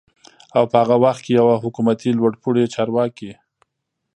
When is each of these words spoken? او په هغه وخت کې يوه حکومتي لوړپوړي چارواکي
او 0.57 0.63
په 0.71 0.75
هغه 0.81 0.95
وخت 1.05 1.21
کې 1.23 1.31
يوه 1.39 1.55
حکومتي 1.63 2.09
لوړپوړي 2.17 2.65
چارواکي 2.75 3.31